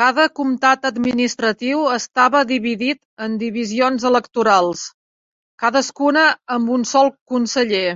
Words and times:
Cada 0.00 0.24
comtat 0.40 0.82
administratiu 0.88 1.84
estava 1.94 2.42
dividit 2.52 3.00
en 3.28 3.38
divisions 3.44 4.04
electorals, 4.10 4.84
cadascuna 5.64 6.26
amb 6.58 6.76
un 6.80 6.86
sol 6.92 7.12
conseller. 7.36 7.86